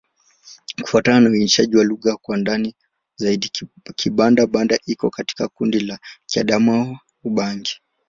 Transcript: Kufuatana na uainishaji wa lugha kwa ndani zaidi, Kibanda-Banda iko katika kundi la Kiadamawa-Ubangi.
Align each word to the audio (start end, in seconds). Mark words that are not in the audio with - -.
Kufuatana 0.81 1.19
na 1.21 1.29
uainishaji 1.29 1.77
wa 1.77 1.83
lugha 1.83 2.15
kwa 2.17 2.37
ndani 2.37 2.75
zaidi, 3.15 3.51
Kibanda-Banda 3.95 4.79
iko 4.85 5.09
katika 5.09 5.47
kundi 5.47 5.79
la 5.79 5.99
Kiadamawa-Ubangi. 6.25 7.79